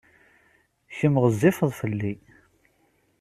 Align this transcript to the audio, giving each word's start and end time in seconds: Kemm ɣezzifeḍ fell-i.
Kemm 0.97 1.15
ɣezzifeḍ 1.23 1.71
fell-i. 1.79 2.13